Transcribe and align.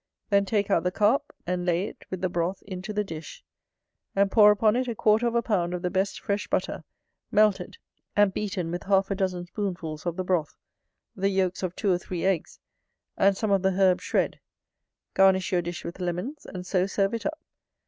Then 0.31 0.45
take 0.45 0.71
out 0.71 0.81
the 0.83 0.89
Carp; 0.91 1.31
and 1.45 1.63
lay 1.63 1.83
it, 1.85 2.05
with 2.09 2.21
the 2.21 2.27
broth, 2.27 2.63
into 2.65 2.91
the 2.91 3.03
dish; 3.03 3.43
and 4.15 4.31
pour 4.31 4.49
upon 4.49 4.75
it 4.75 4.87
a 4.87 4.95
quarter 4.95 5.27
of 5.27 5.35
a 5.35 5.43
pound 5.43 5.75
of 5.75 5.83
the 5.83 5.91
best 5.91 6.19
fresh 6.21 6.47
butter, 6.47 6.83
melted, 7.31 7.77
and 8.15 8.33
beaten 8.33 8.71
with 8.71 8.81
half 8.81 9.11
a 9.11 9.15
dozen 9.15 9.45
spoonfuls 9.45 10.07
of 10.07 10.15
the 10.17 10.23
broth, 10.23 10.57
the 11.15 11.29
yolks 11.29 11.61
of 11.61 11.75
two 11.75 11.91
or 11.91 11.99
three 11.99 12.25
eggs, 12.25 12.57
and 13.15 13.37
some 13.37 13.51
of 13.51 13.61
the 13.61 13.79
herbs 13.79 14.03
shred: 14.03 14.39
garnish 15.13 15.51
your 15.51 15.61
dish 15.61 15.83
with 15.85 15.99
lemons, 15.99 16.47
and 16.47 16.65
so 16.65 16.87
serve 16.87 17.13
it 17.13 17.23
up. 17.27 17.39